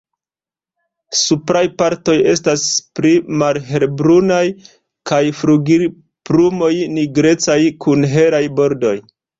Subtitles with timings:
[1.19, 2.65] Supraj partoj estas
[3.01, 3.13] pli
[3.43, 4.43] malhelbrunaj
[5.13, 8.99] kaj flugilplumoj nigrecaj kun helaj bordoj.